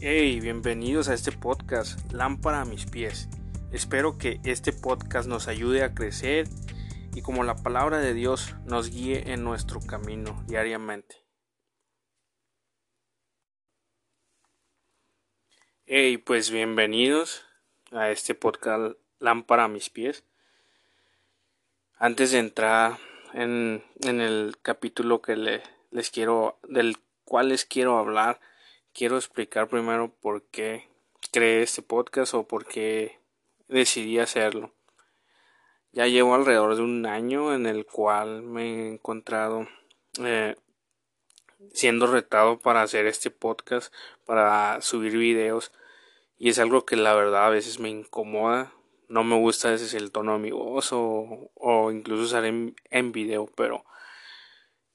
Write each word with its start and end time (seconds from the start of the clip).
Hey, 0.00 0.40
bienvenidos 0.40 1.08
a 1.08 1.14
este 1.14 1.32
podcast 1.32 2.12
Lámpara 2.12 2.60
a 2.60 2.64
mis 2.64 2.84
pies. 2.84 3.28
Espero 3.72 4.18
que 4.18 4.40
este 4.44 4.72
podcast 4.72 5.28
nos 5.28 5.48
ayude 5.48 5.82
a 5.82 5.94
crecer 5.94 6.46
y 7.14 7.22
como 7.22 7.42
la 7.44 7.54
palabra 7.54 7.98
de 7.98 8.12
Dios 8.12 8.54
nos 8.66 8.90
guíe 8.90 9.32
en 9.32 9.44
nuestro 9.44 9.80
camino 9.80 10.44
diariamente. 10.46 11.16
Hey, 15.86 16.18
pues 16.18 16.50
bienvenidos 16.50 17.46
a 17.92 18.10
este 18.10 18.34
podcast 18.34 18.96
Lámpara 19.20 19.64
a 19.64 19.68
mis 19.68 19.88
pies. 19.88 20.24
Antes 21.96 22.32
de 22.32 22.40
entrar 22.40 22.98
en, 23.32 23.82
en 24.02 24.20
el 24.20 24.56
capítulo 24.60 25.22
que 25.22 25.36
le, 25.36 25.62
les 25.90 26.10
quiero, 26.10 26.58
del 26.68 26.98
cual 27.24 27.48
les 27.48 27.64
quiero 27.64 27.96
hablar, 27.96 28.40
quiero 28.94 29.16
explicar 29.16 29.68
primero 29.68 30.14
por 30.22 30.42
qué 30.44 30.88
creé 31.32 31.62
este 31.62 31.82
podcast 31.82 32.32
o 32.32 32.46
por 32.46 32.64
qué 32.64 33.18
decidí 33.68 34.20
hacerlo. 34.20 34.72
Ya 35.92 36.06
llevo 36.06 36.34
alrededor 36.34 36.76
de 36.76 36.82
un 36.82 37.04
año 37.04 37.54
en 37.54 37.66
el 37.66 37.84
cual 37.84 38.42
me 38.42 38.62
he 38.62 38.88
encontrado 38.94 39.66
eh, 40.20 40.56
siendo 41.72 42.06
retado 42.06 42.58
para 42.60 42.82
hacer 42.82 43.06
este 43.06 43.30
podcast, 43.30 43.92
para 44.24 44.80
subir 44.80 45.16
videos 45.16 45.72
y 46.38 46.50
es 46.50 46.58
algo 46.58 46.86
que 46.86 46.96
la 46.96 47.14
verdad 47.14 47.46
a 47.46 47.50
veces 47.50 47.80
me 47.80 47.90
incomoda. 47.90 48.72
No 49.08 49.22
me 49.24 49.36
gusta 49.36 49.68
a 49.68 49.72
veces 49.72 49.92
el 49.94 50.12
tono 50.12 50.34
de 50.34 50.38
mi 50.38 50.50
voz 50.50 50.92
o, 50.92 51.50
o 51.54 51.90
incluso 51.90 52.22
usar 52.22 52.44
en, 52.44 52.74
en 52.90 53.12
video, 53.12 53.46
pero 53.56 53.84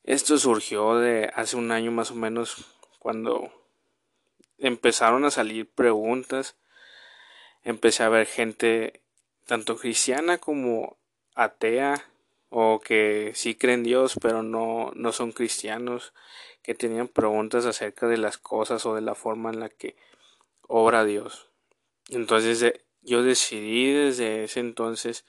esto 0.04 0.38
surgió 0.38 0.96
de 0.96 1.32
hace 1.36 1.58
un 1.58 1.72
año 1.72 1.92
más 1.92 2.12
o 2.12 2.16
menos 2.16 2.66
cuando 2.98 3.59
empezaron 4.60 5.26
a 5.26 5.32
salir 5.32 5.70
preguntas. 5.70 6.56
Empecé 7.64 8.04
a 8.04 8.10
ver 8.10 8.28
gente 8.28 9.02
tanto 9.46 9.78
cristiana 9.78 10.38
como 10.38 10.98
atea 11.36 12.06
o 12.50 12.80
que 12.80 13.32
sí 13.36 13.56
creen 13.56 13.84
Dios 13.84 14.16
pero 14.20 14.44
no, 14.44 14.92
no 14.96 15.12
son 15.12 15.32
cristianos 15.32 16.14
que 16.64 16.76
tenían 16.76 17.08
preguntas 17.08 17.66
acerca 17.66 18.08
de 18.08 18.18
las 18.18 18.38
cosas 18.38 18.86
o 18.86 18.96
de 18.96 19.02
la 19.02 19.16
forma 19.16 19.50
en 19.50 19.60
la 19.60 19.70
que 19.70 19.96
obra 20.68 21.06
Dios. 21.06 21.50
Entonces 22.10 22.74
yo 23.02 23.24
decidí 23.24 23.92
desde 23.92 24.44
ese 24.44 24.60
entonces 24.60 25.26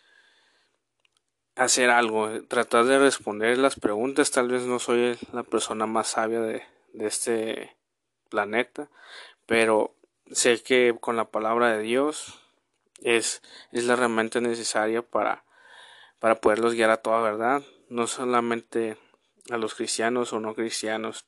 hacer 1.56 1.90
algo, 1.90 2.42
tratar 2.44 2.84
de 2.84 2.98
responder 2.98 3.58
las 3.58 3.78
preguntas. 3.78 4.30
Tal 4.30 4.48
vez 4.48 4.62
no 4.62 4.78
soy 4.78 5.18
la 5.32 5.42
persona 5.42 5.86
más 5.86 6.08
sabia 6.08 6.40
de, 6.40 6.62
de 6.92 7.06
este 7.06 7.76
planeta, 8.30 8.88
pero 9.46 9.94
sé 10.30 10.62
que 10.62 10.96
con 10.98 11.16
la 11.16 11.30
palabra 11.30 11.76
de 11.76 11.82
Dios 11.82 12.40
es, 13.02 13.42
es 13.72 13.84
la 13.84 13.96
realmente 13.96 14.40
necesaria 14.40 15.02
para, 15.02 15.44
para 16.18 16.40
poderlos 16.40 16.74
guiar 16.74 16.90
a 16.90 16.98
toda 16.98 17.20
verdad, 17.20 17.62
no 17.88 18.06
solamente 18.06 18.96
a 19.50 19.56
los 19.56 19.74
cristianos 19.74 20.32
o 20.32 20.40
no 20.40 20.54
cristianos. 20.54 21.26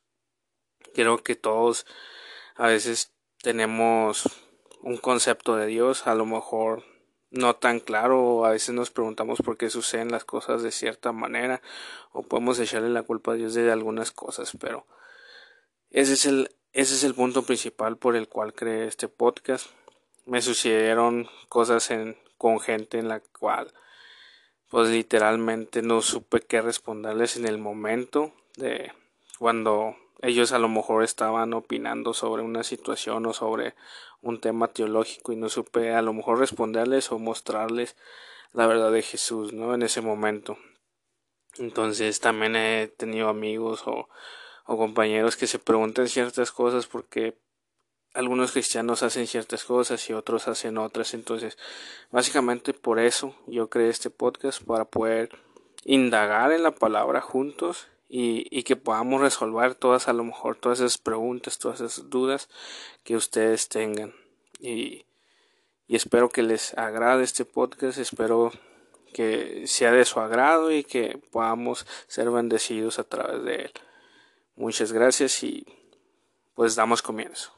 Creo 0.95 1.23
que 1.23 1.35
todos 1.35 1.87
a 2.57 2.67
veces 2.69 3.13
tenemos 3.43 4.25
un 4.83 4.97
concepto 4.97 5.57
de 5.57 5.67
Dios, 5.67 6.07
a 6.07 6.15
lo 6.15 6.27
mejor 6.27 6.85
no 7.31 7.57
tan 7.57 7.81
claro, 7.81 8.45
a 8.45 8.51
veces 8.51 8.75
nos 8.75 8.91
preguntamos 8.91 9.41
por 9.41 9.57
qué 9.57 9.71
suceden 9.71 10.11
las 10.11 10.25
cosas 10.25 10.63
de 10.63 10.71
cierta 10.71 11.13
manera, 11.13 11.63
o 12.13 12.23
podemos 12.23 12.59
echarle 12.59 12.91
la 12.91 13.03
culpa 13.03 13.33
a 13.33 13.37
Dios 13.37 13.55
de 13.55 13.73
algunas 13.73 14.13
cosas, 14.13 14.53
pero 14.61 14.87
ese 15.91 16.13
es 16.13 16.27
el, 16.27 16.55
ese 16.73 16.95
es 16.95 17.05
el 17.05 17.15
punto 17.15 17.43
principal 17.43 17.97
por 17.97 18.17
el 18.17 18.29
cual 18.29 18.55
creé 18.55 18.87
este 18.87 19.09
podcast. 19.09 19.67
Me 20.25 20.41
sucedieron 20.41 21.29
cosas 21.49 21.91
en, 21.91 22.17
con 22.39 22.61
gente 22.61 22.99
en 22.99 23.09
la 23.09 23.21
cual 23.21 23.73
pues 24.69 24.89
literalmente 24.89 25.83
no 25.83 26.01
supe 26.01 26.41
qué 26.41 26.63
responderles 26.63 27.37
en 27.37 27.47
el 27.47 27.59
momento 27.59 28.33
de 28.57 28.91
cuando 29.39 29.97
ellos 30.23 30.53
a 30.53 30.59
lo 30.59 30.69
mejor 30.71 31.05
estaban 31.05 31.53
opinando 31.53 32.15
sobre 32.15 32.43
una 32.43 32.63
situación 32.63 33.27
o 33.27 33.35
sobre 33.35 33.75
un 34.23 34.41
tema 34.41 34.69
teológico 34.69 35.33
y 35.33 35.37
no 35.37 35.51
supe 35.51 35.93
a 35.93 36.01
lo 36.01 36.15
mejor 36.15 36.39
responderles 36.39 37.13
o 37.13 37.19
mostrarles 37.19 37.97
la 38.55 38.67
verdad 38.67 38.91
de 38.93 39.03
Jesús, 39.03 39.53
¿no? 39.53 39.75
En 39.75 39.83
ese 39.83 40.01
momento. 40.01 40.57
Entonces 41.59 42.21
también 42.21 42.57
he 42.57 42.89
tenido 42.89 43.29
amigos 43.29 43.83
o, 43.85 44.09
o 44.73 44.79
compañeros 44.79 45.37
que 45.37 45.47
se 45.47 45.59
preguntan 45.59 46.09
ciertas 46.09 46.51
cosas 46.51 46.87
porque 46.87 47.37
algunos 48.15 48.53
cristianos 48.53 49.03
hacen 49.03 49.27
ciertas 49.27 49.65
cosas 49.65 50.09
y 50.09 50.13
otros 50.13 50.49
hacen 50.49 50.79
otras. 50.79 51.15
Entonces, 51.15 51.59
básicamente 52.11 52.75
por 52.75 52.99
eso 52.99 53.35
yo 53.47 53.69
creé 53.69 53.89
este 53.89 54.11
podcast 54.11 54.63
para 54.63 54.85
poder 54.85 55.31
indagar 55.85 56.53
en 56.53 56.63
la 56.63 56.73
palabra 56.73 57.21
juntos 57.21 57.89
y, 58.09 58.47
y, 58.51 58.65
que 58.65 58.77
podamos 58.77 59.23
resolver 59.23 59.75
todas, 59.75 60.07
a 60.07 60.13
lo 60.13 60.23
mejor, 60.23 60.57
todas 60.57 60.81
esas 60.81 60.99
preguntas, 60.99 61.59
todas 61.59 61.81
esas 61.81 62.11
dudas 62.11 62.51
que 63.05 63.17
ustedes 63.17 63.69
tengan. 63.71 64.15
Y, 64.61 65.07
y 65.87 65.97
espero 65.97 66.29
que 66.29 66.43
les 66.43 66.77
agrade 66.77 67.25
este 67.25 67.47
podcast, 67.47 67.97
espero 67.97 68.53
que 69.15 69.67
sea 69.67 69.93
de 69.93 70.05
su 70.05 70.21
agrado 70.21 70.71
y 70.71 70.85
que 70.85 71.19
podamos 71.31 71.87
ser 72.07 72.31
bendecidos 72.31 72.99
a 72.99 73.05
través 73.05 73.43
de 73.45 73.55
él. 73.57 73.73
Muchas 74.55 74.93
gracias 74.93 75.43
y 75.43 75.67
pues 76.55 76.75
damos 76.75 77.03
comienzo. 77.03 77.53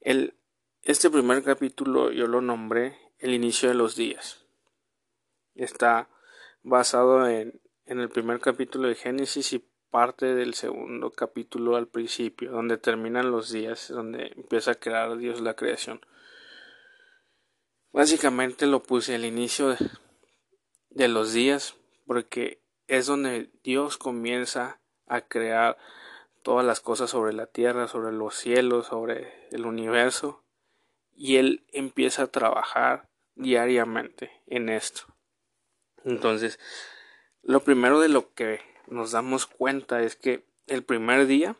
El, 0.00 0.34
este 0.82 1.10
primer 1.10 1.42
capítulo 1.42 2.12
yo 2.12 2.26
lo 2.26 2.40
nombré 2.40 2.98
el 3.18 3.32
inicio 3.32 3.68
de 3.68 3.74
los 3.74 3.96
días. 3.96 4.44
Está 5.54 6.08
basado 6.62 7.26
en 7.28 7.60
en 7.86 8.00
el 8.00 8.08
primer 8.08 8.40
capítulo 8.40 8.88
de 8.88 8.94
Génesis 8.94 9.52
y 9.52 9.64
parte 9.90 10.34
del 10.34 10.54
segundo 10.54 11.10
capítulo 11.10 11.76
al 11.76 11.86
principio, 11.86 12.50
donde 12.50 12.78
terminan 12.78 13.30
los 13.30 13.52
días, 13.52 13.88
donde 13.88 14.32
empieza 14.36 14.72
a 14.72 14.76
crear 14.76 15.16
Dios 15.16 15.40
la 15.40 15.54
creación. 15.54 16.00
Básicamente 17.92 18.66
lo 18.66 18.82
puse 18.82 19.14
al 19.14 19.24
inicio 19.24 19.76
de 20.90 21.08
los 21.08 21.32
días, 21.32 21.76
porque 22.06 22.63
es 22.88 23.06
donde 23.06 23.50
Dios 23.62 23.98
comienza 23.98 24.80
a 25.06 25.20
crear 25.22 25.78
todas 26.42 26.64
las 26.64 26.80
cosas 26.80 27.10
sobre 27.10 27.32
la 27.32 27.46
tierra, 27.46 27.88
sobre 27.88 28.12
los 28.12 28.34
cielos, 28.34 28.86
sobre 28.86 29.48
el 29.50 29.66
universo, 29.66 30.42
y 31.14 31.36
Él 31.36 31.64
empieza 31.72 32.24
a 32.24 32.26
trabajar 32.26 33.08
diariamente 33.34 34.30
en 34.46 34.68
esto. 34.68 35.04
Entonces, 36.04 36.58
lo 37.42 37.60
primero 37.60 38.00
de 38.00 38.08
lo 38.08 38.32
que 38.34 38.60
nos 38.86 39.12
damos 39.12 39.46
cuenta 39.46 40.02
es 40.02 40.16
que 40.16 40.44
el 40.66 40.82
primer 40.82 41.26
día, 41.26 41.56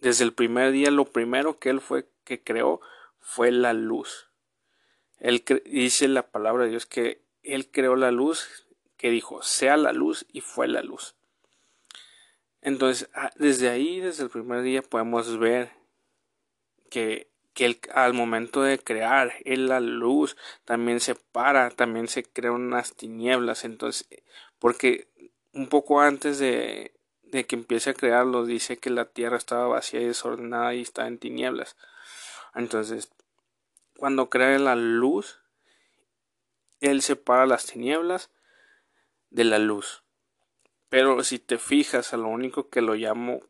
desde 0.00 0.24
el 0.24 0.32
primer 0.32 0.72
día, 0.72 0.90
lo 0.90 1.04
primero 1.04 1.58
que 1.58 1.70
él 1.70 1.80
fue 1.80 2.08
que 2.24 2.42
creó 2.42 2.80
fue 3.18 3.50
la 3.50 3.72
luz. 3.72 4.28
Él 5.18 5.44
dice 5.64 6.08
la 6.08 6.26
palabra 6.28 6.64
de 6.64 6.70
Dios 6.70 6.86
que 6.86 7.22
él 7.42 7.70
creó 7.70 7.96
la 7.96 8.10
luz, 8.10 8.66
que 9.02 9.10
dijo, 9.10 9.42
sea 9.42 9.76
la 9.76 9.92
luz 9.92 10.26
y 10.32 10.42
fue 10.42 10.68
la 10.68 10.80
luz. 10.80 11.16
Entonces, 12.60 13.10
ah, 13.14 13.32
desde 13.34 13.68
ahí, 13.68 13.98
desde 13.98 14.22
el 14.22 14.30
primer 14.30 14.62
día, 14.62 14.80
podemos 14.80 15.40
ver 15.40 15.72
que, 16.88 17.28
que 17.52 17.80
al 17.92 18.14
momento 18.14 18.62
de 18.62 18.78
crear 18.78 19.32
él 19.44 19.66
la 19.66 19.80
luz 19.80 20.36
también 20.64 21.00
se 21.00 21.16
para, 21.16 21.70
también 21.70 22.06
se 22.06 22.22
crean 22.22 22.54
unas 22.54 22.94
tinieblas. 22.94 23.64
Entonces, 23.64 24.06
porque 24.60 25.08
un 25.52 25.68
poco 25.68 26.00
antes 26.00 26.38
de, 26.38 26.94
de 27.24 27.44
que 27.44 27.56
empiece 27.56 27.90
a 27.90 27.94
crearlo 27.94 28.46
dice 28.46 28.76
que 28.76 28.90
la 28.90 29.06
tierra 29.06 29.36
estaba 29.36 29.66
vacía 29.66 30.00
y 30.00 30.06
desordenada 30.06 30.74
y 30.74 30.82
está 30.82 31.08
en 31.08 31.18
tinieblas. 31.18 31.76
Entonces, 32.54 33.10
cuando 33.96 34.30
crea 34.30 34.56
la 34.60 34.76
luz, 34.76 35.40
él 36.78 37.02
separa 37.02 37.46
las 37.46 37.66
tinieblas 37.66 38.30
de 39.32 39.44
la 39.44 39.58
luz. 39.58 40.02
Pero 40.88 41.22
si 41.24 41.38
te 41.38 41.58
fijas 41.58 42.12
a 42.12 42.16
lo 42.16 42.28
único 42.28 42.68
que 42.68 42.80
lo 42.80 42.94
llamo 42.94 43.40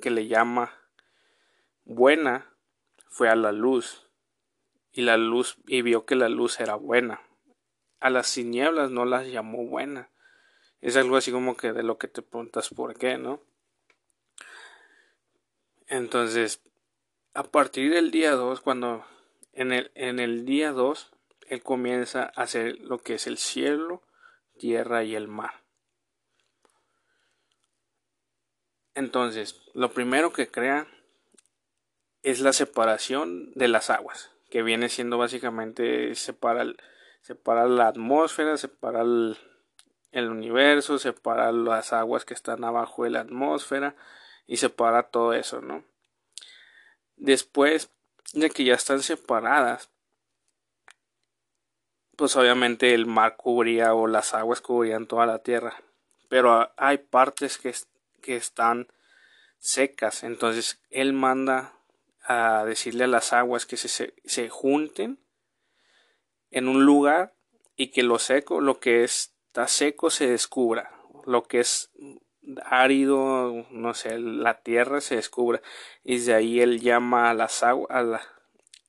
que 0.00 0.10
le 0.10 0.26
llama 0.26 0.72
buena 1.84 2.52
fue 3.08 3.28
a 3.28 3.36
la 3.36 3.52
luz 3.52 4.10
y 4.92 5.02
la 5.02 5.16
luz 5.16 5.56
y 5.66 5.82
vio 5.82 6.04
que 6.04 6.16
la 6.16 6.28
luz 6.28 6.60
era 6.60 6.74
buena. 6.74 7.22
A 8.00 8.10
las 8.10 8.32
tinieblas 8.32 8.90
no 8.90 9.04
las 9.04 9.26
llamó 9.26 9.64
buena 9.64 10.10
es 10.80 10.96
algo 10.96 11.16
así 11.16 11.32
como 11.32 11.56
que 11.56 11.72
de 11.72 11.82
lo 11.82 11.98
que 11.98 12.08
te 12.08 12.22
preguntas 12.22 12.68
por 12.68 12.96
qué, 12.96 13.18
¿no? 13.18 13.40
Entonces, 15.88 16.60
a 17.34 17.42
partir 17.42 17.92
del 17.92 18.10
día 18.10 18.32
2, 18.32 18.60
cuando 18.60 19.04
en 19.52 19.72
el, 19.72 19.90
en 19.94 20.20
el 20.20 20.44
día 20.44 20.72
2, 20.72 21.10
él 21.48 21.62
comienza 21.62 22.24
a 22.24 22.42
hacer 22.42 22.78
lo 22.80 22.98
que 22.98 23.14
es 23.14 23.26
el 23.26 23.38
cielo, 23.38 24.02
tierra 24.58 25.04
y 25.04 25.14
el 25.14 25.28
mar. 25.28 25.66
Entonces, 28.94 29.60
lo 29.74 29.92
primero 29.92 30.32
que 30.32 30.50
crea 30.50 30.86
es 32.22 32.40
la 32.40 32.52
separación 32.52 33.52
de 33.54 33.68
las 33.68 33.90
aguas, 33.90 34.32
que 34.50 34.62
viene 34.62 34.88
siendo 34.88 35.18
básicamente 35.18 36.14
separa, 36.14 36.64
la 36.64 37.86
atmósfera, 37.86 38.56
separa 38.56 39.02
el, 39.02 39.36
el 40.12 40.30
universo, 40.30 40.98
separa 40.98 41.52
las 41.52 41.92
aguas 41.92 42.24
que 42.24 42.34
están 42.34 42.64
abajo 42.64 43.04
de 43.04 43.10
la 43.10 43.20
atmósfera 43.20 43.94
y 44.46 44.56
separa 44.56 45.10
todo 45.10 45.34
eso, 45.34 45.60
¿no? 45.60 45.84
Después 47.16 47.90
de 48.32 48.50
que 48.50 48.64
ya 48.64 48.74
están 48.74 49.02
separadas, 49.02 49.90
pues 52.16 52.36
obviamente 52.36 52.94
el 52.94 53.06
mar 53.06 53.36
cubría 53.36 53.94
o 53.94 54.06
las 54.06 54.34
aguas 54.34 54.60
cubrían 54.60 55.06
toda 55.06 55.26
la 55.26 55.40
tierra, 55.40 55.82
pero 56.28 56.72
hay 56.76 56.98
partes 56.98 57.58
que, 57.58 57.74
que 58.22 58.36
están 58.36 58.88
secas, 59.58 60.24
entonces 60.24 60.80
él 60.90 61.12
manda 61.12 61.72
a 62.22 62.64
decirle 62.64 63.04
a 63.04 63.08
las 63.08 63.32
aguas 63.32 63.66
que 63.66 63.76
se, 63.76 64.14
se 64.24 64.48
junten 64.48 65.18
en 66.50 66.68
un 66.68 66.84
lugar 66.84 67.34
y 67.76 67.88
que 67.88 68.02
lo 68.02 68.18
seco, 68.18 68.60
lo 68.60 68.80
que 68.80 69.04
está 69.04 69.68
seco 69.68 70.10
se 70.10 70.26
descubra, 70.28 70.90
lo 71.24 71.44
que 71.44 71.60
es 71.60 71.90
árido, 72.64 73.66
no 73.70 73.94
sé, 73.94 74.18
la 74.18 74.60
tierra 74.60 75.00
se 75.00 75.16
descubra. 75.16 75.60
Y 76.04 76.18
de 76.18 76.34
ahí 76.34 76.60
él 76.60 76.80
llama 76.80 77.30
a 77.30 77.34
las 77.34 77.62
aguas, 77.62 77.90
a, 77.90 78.20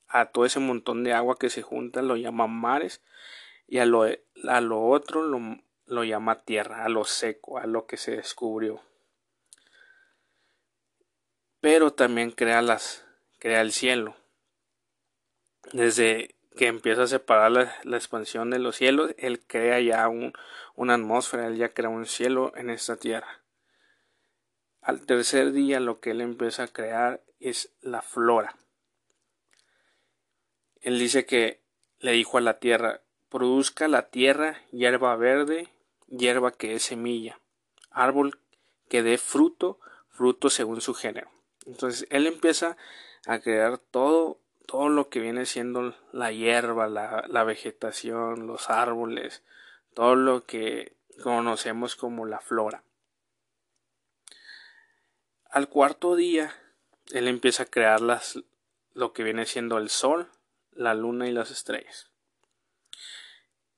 a 0.07 0.27
todo 0.27 0.45
ese 0.45 0.59
montón 0.59 1.03
de 1.03 1.13
agua 1.13 1.37
que 1.37 1.49
se 1.49 1.61
junta, 1.61 2.01
lo 2.01 2.15
llama 2.15 2.47
mares 2.47 3.01
y 3.67 3.79
a 3.79 3.85
lo, 3.85 4.03
a 4.03 4.61
lo 4.61 4.85
otro 4.85 5.23
lo, 5.23 5.39
lo 5.85 6.03
llama 6.03 6.39
tierra, 6.39 6.85
a 6.85 6.89
lo 6.89 7.05
seco, 7.05 7.57
a 7.57 7.65
lo 7.65 7.85
que 7.85 7.97
se 7.97 8.11
descubrió. 8.11 8.81
Pero 11.59 11.91
también 11.91 12.31
crea 12.31 12.61
las 12.61 13.05
crea 13.39 13.61
el 13.61 13.71
cielo. 13.71 14.15
Desde 15.73 16.35
que 16.55 16.67
empieza 16.67 17.03
a 17.03 17.07
separar 17.07 17.51
la, 17.51 17.97
expansión 17.97 18.49
de 18.49 18.59
los 18.59 18.75
cielos, 18.75 19.13
Él 19.17 19.39
crea 19.45 19.79
ya 19.79 20.07
un, 20.07 20.33
una 20.75 20.95
atmósfera, 20.95 21.47
Él 21.47 21.57
ya 21.57 21.73
crea 21.73 21.89
un 21.89 22.05
cielo 22.05 22.51
en 22.55 22.69
esta 22.69 22.95
tierra. 22.97 23.41
Al 24.81 25.05
tercer 25.05 25.51
día 25.51 25.79
lo 25.79 25.99
que 25.99 26.11
Él 26.11 26.21
empieza 26.21 26.63
a 26.63 26.67
crear 26.67 27.21
es 27.39 27.75
la 27.81 28.01
flora. 28.01 28.55
Él 30.87 30.99
dice 30.99 31.25
que 31.25 31.59
le 31.99 32.13
dijo 32.13 32.37
a 32.37 32.41
la 32.41 32.59
tierra, 32.59 33.01
produzca 33.27 33.89
la 33.89 34.03
tierra 34.03 34.61
hierba 34.71 35.13
verde, 35.17 35.67
hierba 36.07 36.53
que 36.53 36.75
es 36.75 36.83
semilla, 36.83 37.41
árbol 37.91 38.39
que 38.87 39.03
dé 39.03 39.17
fruto, 39.17 39.81
fruto 40.07 40.49
según 40.49 40.79
su 40.79 40.93
género. 40.93 41.29
Entonces 41.65 42.07
él 42.09 42.25
empieza 42.25 42.77
a 43.25 43.39
crear 43.39 43.79
todo, 43.79 44.39
todo 44.65 44.87
lo 44.87 45.09
que 45.09 45.19
viene 45.19 45.45
siendo 45.45 45.93
la 46.13 46.31
hierba, 46.31 46.87
la, 46.87 47.43
vegetación, 47.43 48.47
los 48.47 48.69
árboles, 48.69 49.43
todo 49.93 50.15
lo 50.15 50.45
que 50.45 50.95
conocemos 51.21 51.97
como 51.97 52.25
la 52.25 52.39
flora. 52.39 52.85
Al 55.51 55.67
cuarto 55.67 56.15
día, 56.15 56.55
él 57.11 57.27
empieza 57.27 57.63
a 57.63 57.69
crear 57.69 57.99
las, 57.99 58.39
lo 58.93 59.11
que 59.11 59.23
viene 59.23 59.45
siendo 59.45 59.79
el 59.79 59.89
sol, 59.89 60.31
la 60.77 60.93
luna 60.93 61.27
y 61.27 61.31
las 61.31 61.51
estrellas. 61.51 62.11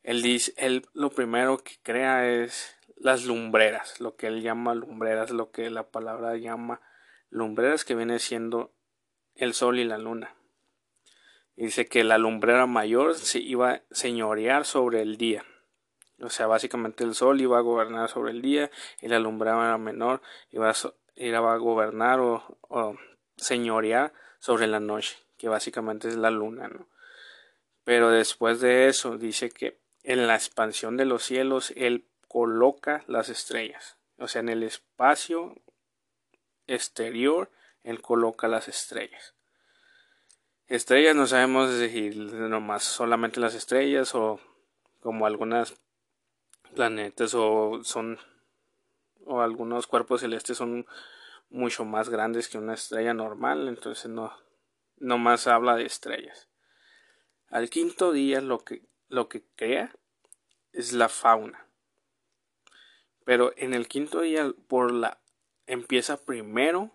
Él 0.03 0.21
dice, 0.21 0.53
él 0.57 0.85
lo 0.93 1.09
primero 1.09 1.57
que 1.57 1.73
crea 1.81 2.29
es 2.29 2.77
las 2.95 3.25
lumbreras, 3.25 3.99
lo 3.99 4.15
que 4.15 4.27
él 4.27 4.41
llama 4.41 4.75
lumbreras, 4.75 5.31
lo 5.31 5.51
que 5.51 5.69
la 5.69 5.89
palabra 5.89 6.35
llama 6.37 6.81
lumbreras 7.29 7.85
que 7.85 7.95
viene 7.95 8.19
siendo 8.19 8.73
el 9.35 9.53
sol 9.53 9.79
y 9.79 9.85
la 9.85 9.97
luna. 9.97 10.35
Dice 11.55 11.87
que 11.87 12.03
la 12.03 12.17
lumbrera 12.17 12.65
mayor 12.65 13.15
se 13.15 13.39
iba 13.39 13.71
a 13.71 13.81
señorear 13.91 14.65
sobre 14.65 15.01
el 15.01 15.17
día. 15.17 15.45
O 16.21 16.29
sea, 16.29 16.47
básicamente 16.47 17.03
el 17.03 17.15
sol 17.15 17.39
iba 17.39 17.57
a 17.57 17.61
gobernar 17.61 18.09
sobre 18.09 18.31
el 18.31 18.41
día 18.41 18.69
y 19.01 19.07
la 19.07 19.19
lumbrera 19.19 19.77
menor 19.77 20.21
iba 20.51 20.69
a, 20.69 21.53
a 21.53 21.57
gobernar 21.57 22.19
o, 22.19 22.57
o, 22.61 22.95
señorear 23.37 24.13
sobre 24.39 24.67
la 24.67 24.79
noche, 24.79 25.17
que 25.39 25.49
básicamente 25.49 26.09
es 26.09 26.17
la 26.17 26.29
luna, 26.29 26.67
¿no? 26.67 26.87
Pero 27.83 28.11
después 28.11 28.59
de 28.59 28.87
eso 28.87 29.17
dice 29.17 29.49
que 29.49 29.79
en 30.03 30.27
la 30.27 30.35
expansión 30.35 30.97
de 30.97 31.05
los 31.05 31.23
cielos 31.23 31.73
él 31.75 32.05
coloca 32.27 33.03
las 33.07 33.29
estrellas. 33.29 33.97
O 34.19 34.27
sea, 34.27 34.41
en 34.41 34.49
el 34.49 34.61
espacio 34.61 35.55
exterior 36.67 37.49
él 37.83 38.01
coloca 38.01 38.47
las 38.47 38.67
estrellas. 38.67 39.33
Estrellas 40.67 41.15
no 41.15 41.25
sabemos 41.25 41.73
decir 41.73 42.15
nomás 42.15 42.83
solamente 42.83 43.39
las 43.39 43.55
estrellas 43.55 44.13
o 44.13 44.39
como 44.99 45.25
algunas 45.25 45.73
planetas 46.75 47.33
o 47.33 47.79
son 47.83 48.19
o 49.25 49.41
algunos 49.41 49.87
cuerpos 49.87 50.21
celestes 50.21 50.57
son 50.57 50.85
mucho 51.49 51.85
más 51.85 52.09
grandes 52.09 52.49
que 52.49 52.57
una 52.57 52.73
estrella 52.73 53.13
normal, 53.13 53.67
entonces 53.67 54.11
no 54.11 54.31
nomás 54.99 55.47
habla 55.47 55.75
de 55.75 55.85
estrellas. 55.85 56.47
Al 57.49 57.69
quinto 57.69 58.11
día 58.11 58.41
lo 58.41 58.63
que 58.63 58.83
lo 59.09 59.27
que 59.27 59.43
crea 59.55 59.95
es 60.71 60.93
la 60.93 61.09
fauna. 61.09 61.65
Pero 63.25 63.53
en 63.57 63.73
el 63.73 63.87
quinto 63.87 64.21
día 64.21 64.53
por 64.67 64.91
la 64.91 65.19
empieza 65.67 66.23
primero 66.23 66.91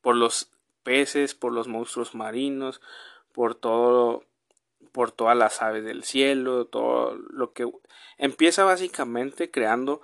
por 0.00 0.16
los 0.16 0.52
peces, 0.82 1.34
por 1.34 1.52
los 1.52 1.68
monstruos 1.68 2.14
marinos, 2.14 2.80
por 3.32 3.54
todo 3.54 4.24
por 4.92 5.12
todas 5.12 5.36
las 5.36 5.60
aves 5.62 5.84
del 5.84 6.04
cielo, 6.04 6.66
todo 6.66 7.14
lo 7.14 7.52
que 7.52 7.70
empieza 8.18 8.64
básicamente 8.64 9.50
creando 9.50 10.00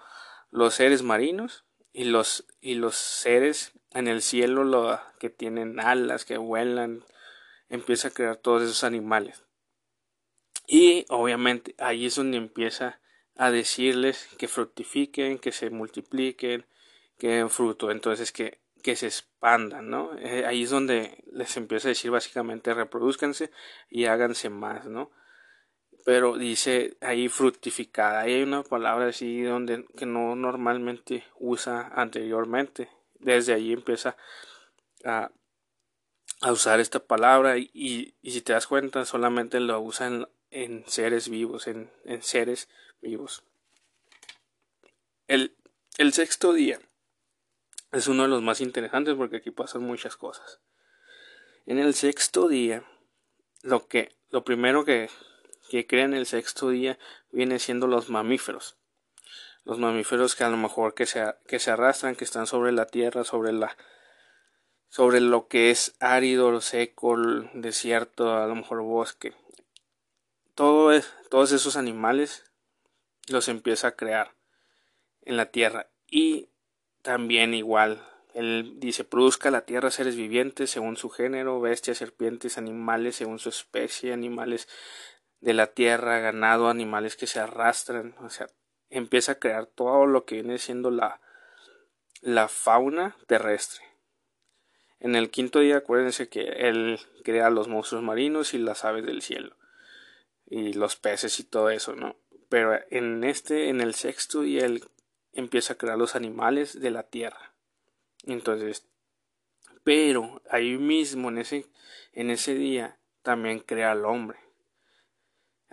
los 0.50 0.74
seres 0.74 1.02
marinos 1.02 1.64
y 1.92 2.04
los 2.04 2.46
y 2.60 2.74
los 2.74 2.96
seres 2.96 3.72
en 3.92 4.08
el 4.08 4.22
cielo 4.22 4.64
lo, 4.64 4.98
que 5.18 5.30
tienen 5.30 5.80
alas, 5.80 6.24
que 6.24 6.38
vuelan, 6.38 7.04
empieza 7.68 8.08
a 8.08 8.10
crear 8.12 8.36
todos 8.36 8.62
esos 8.62 8.84
animales. 8.84 9.44
Y 10.66 11.04
obviamente 11.08 11.74
ahí 11.78 12.06
es 12.06 12.16
donde 12.16 12.38
empieza 12.38 13.00
a 13.36 13.50
decirles 13.50 14.28
que 14.38 14.48
fructifiquen, 14.48 15.38
que 15.38 15.52
se 15.52 15.70
multipliquen, 15.70 16.66
que 17.18 17.28
den 17.28 17.50
fruto. 17.50 17.90
Entonces 17.90 18.32
que 18.32 18.62
que 18.82 18.96
se 18.96 19.06
expandan, 19.06 19.88
¿no? 19.88 20.16
Eh, 20.18 20.44
ahí 20.44 20.64
es 20.64 20.70
donde 20.70 21.24
les 21.32 21.56
empieza 21.56 21.88
a 21.88 21.90
decir 21.90 22.10
básicamente 22.10 22.74
reproduzcanse 22.74 23.50
y 23.88 24.06
háganse 24.06 24.50
más, 24.50 24.86
¿no? 24.86 25.10
Pero 26.04 26.36
dice 26.36 26.96
ahí 27.00 27.28
fructificada, 27.28 28.20
ahí 28.20 28.34
hay 28.34 28.42
una 28.42 28.62
palabra 28.62 29.08
así 29.08 29.42
donde 29.42 29.86
que 29.96 30.06
no 30.06 30.34
normalmente 30.34 31.24
usa 31.38 31.92
anteriormente. 31.94 32.88
Desde 33.20 33.54
ahí 33.54 33.72
empieza 33.72 34.16
a, 35.04 35.30
a 36.40 36.52
usar 36.52 36.80
esta 36.80 36.98
palabra 36.98 37.56
y, 37.56 37.70
y, 38.20 38.30
si 38.30 38.40
te 38.40 38.52
das 38.52 38.66
cuenta 38.66 39.04
solamente 39.04 39.60
lo 39.60 39.80
usa 39.80 40.08
en, 40.08 40.28
en 40.50 40.84
seres 40.88 41.28
vivos, 41.28 41.68
en, 41.68 41.90
en 42.04 42.22
seres 42.22 42.68
vivos. 43.00 43.44
El, 45.28 45.54
el 45.98 46.12
sexto 46.12 46.52
día 46.52 46.80
es 47.92 48.08
uno 48.08 48.24
de 48.24 48.28
los 48.28 48.42
más 48.42 48.60
interesantes 48.60 49.14
porque 49.14 49.36
aquí 49.36 49.52
pasan 49.52 49.82
muchas 49.82 50.16
cosas. 50.16 50.60
En 51.64 51.78
el 51.78 51.94
sexto 51.94 52.48
día, 52.48 52.84
lo 53.62 53.86
que 53.86 54.16
lo 54.30 54.44
primero 54.44 54.84
que, 54.84 55.10
que 55.72 56.00
en 56.00 56.14
el 56.14 56.26
sexto 56.26 56.68
día 56.68 56.98
viene 57.30 57.58
siendo 57.58 57.86
los 57.86 58.10
mamíferos. 58.10 58.76
Los 59.64 59.78
mamíferos 59.78 60.34
que 60.34 60.44
a 60.44 60.50
lo 60.50 60.56
mejor 60.56 60.94
que 60.94 61.06
se, 61.06 61.24
que 61.46 61.58
se 61.58 61.70
arrastran, 61.70 62.16
que 62.16 62.24
están 62.24 62.46
sobre 62.46 62.72
la 62.72 62.86
tierra, 62.86 63.24
sobre 63.24 63.52
la 63.52 63.76
sobre 64.88 65.20
lo 65.20 65.48
que 65.48 65.70
es 65.70 65.94
árido, 66.00 66.60
seco, 66.60 67.16
desierto, 67.54 68.36
a 68.36 68.46
lo 68.46 68.54
mejor 68.54 68.82
bosque. 68.82 69.32
Todo 70.54 70.92
todos 71.30 71.52
esos 71.52 71.76
animales 71.76 72.44
los 73.28 73.48
empieza 73.48 73.88
a 73.88 73.96
crear 73.96 74.34
en 75.22 75.38
la 75.38 75.46
tierra 75.46 75.88
y 76.10 76.50
también 77.00 77.54
igual. 77.54 78.06
Él 78.34 78.74
dice, 78.76 79.04
produzca 79.04 79.50
la 79.50 79.64
tierra 79.64 79.90
seres 79.90 80.16
vivientes 80.16 80.70
según 80.70 80.96
su 80.96 81.10
género, 81.10 81.60
bestias, 81.60 81.98
serpientes, 81.98 82.58
animales 82.58 83.16
según 83.16 83.38
su 83.38 83.48
especie, 83.48 84.12
animales 84.12 84.68
de 85.42 85.54
la 85.54 85.66
tierra, 85.66 86.20
ganado, 86.20 86.68
animales 86.68 87.16
que 87.16 87.26
se 87.26 87.40
arrastran, 87.40 88.14
o 88.20 88.30
sea, 88.30 88.46
empieza 88.88 89.32
a 89.32 89.38
crear 89.38 89.66
todo 89.66 90.06
lo 90.06 90.24
que 90.24 90.36
viene 90.36 90.58
siendo 90.58 90.90
la, 90.90 91.20
la 92.20 92.46
fauna 92.48 93.16
terrestre. 93.26 93.84
En 95.00 95.16
el 95.16 95.30
quinto 95.30 95.58
día, 95.58 95.78
acuérdense 95.78 96.28
que 96.28 96.42
él 96.42 97.00
crea 97.24 97.50
los 97.50 97.66
monstruos 97.66 98.04
marinos 98.04 98.54
y 98.54 98.58
las 98.58 98.84
aves 98.84 99.04
del 99.04 99.20
cielo, 99.20 99.56
y 100.46 100.74
los 100.74 100.94
peces 100.94 101.40
y 101.40 101.44
todo 101.44 101.70
eso, 101.70 101.96
¿no? 101.96 102.16
Pero 102.48 102.78
en 102.90 103.24
este, 103.24 103.68
en 103.68 103.80
el 103.80 103.94
sexto 103.94 104.42
día, 104.42 104.64
él 104.64 104.84
empieza 105.32 105.72
a 105.72 105.76
crear 105.76 105.98
los 105.98 106.14
animales 106.14 106.80
de 106.80 106.90
la 106.90 107.02
tierra. 107.02 107.52
Entonces, 108.24 108.86
Pero 109.82 110.40
ahí 110.48 110.78
mismo, 110.78 111.30
en 111.30 111.38
ese, 111.38 111.66
en 112.12 112.30
ese 112.30 112.54
día, 112.54 113.00
también 113.22 113.58
crea 113.58 113.90
al 113.90 114.04
hombre. 114.04 114.41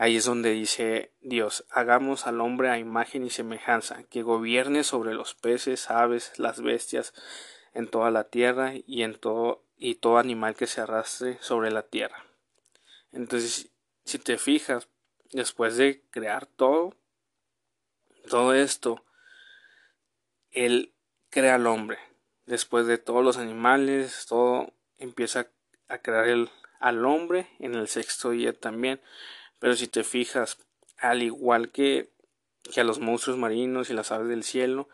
Ahí 0.01 0.15
es 0.15 0.24
donde 0.24 0.51
dice 0.51 1.12
Dios, 1.20 1.65
hagamos 1.70 2.25
al 2.25 2.39
hombre 2.39 2.70
a 2.70 2.77
imagen 2.77 3.25
y 3.25 3.29
semejanza, 3.29 4.03
que 4.03 4.24
gobierne 4.24 4.86
sobre 4.86 5.13
los 5.13 5.36
peces, 5.36 5.91
aves, 5.91 6.32
las 6.39 6.62
bestias, 6.62 7.13
en 7.74 7.86
toda 7.86 8.10
la 8.10 8.29
tierra 8.29 8.72
y 8.88 9.03
en 9.03 9.15
todo 9.15 9.65
y 9.75 9.96
todo 9.96 10.18
animal 10.18 10.56
que 10.56 10.68
se 10.68 10.79
arrastre 10.79 11.38
sobre 11.41 11.70
la 11.70 11.82
tierra. 11.82 12.25
Entonces, 13.12 13.74
si 14.06 14.20
te 14.20 14.38
fijas, 14.38 14.88
después 15.34 15.75
de 15.75 16.01
crear 16.12 16.46
todo, 16.46 16.96
todo 18.29 18.53
esto, 18.53 19.03
él 20.51 20.94
crea 21.29 21.56
al 21.56 21.68
hombre. 21.68 21.98
Después 22.46 22.88
de 22.88 23.00
todos 23.00 23.22
los 23.22 23.36
animales, 23.36 24.27
todo 24.29 24.72
empieza 24.98 25.48
a 25.89 25.98
crear 25.98 26.29
el, 26.29 26.50
al 26.79 27.03
hombre 27.03 27.50
en 27.60 27.75
el 27.75 27.89
sexto 27.89 28.29
día 28.29 28.53
también. 28.53 29.01
Pero 29.60 29.75
si 29.75 29.88
te 29.88 30.04
fijas, 30.04 30.58
al 30.98 31.22
igual 31.22 31.70
que, 31.70 32.10
que 32.74 32.82
a 32.82 32.84
los 32.84 33.00
monstruos 33.00 33.38
marinos 33.38 33.89
y 33.89 33.94
las 33.94 34.12
aves 34.12 34.30
del 34.30 34.44
cielo, 34.44 34.89